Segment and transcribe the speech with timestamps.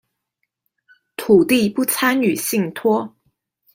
[1.15, 3.13] 土地不參與信託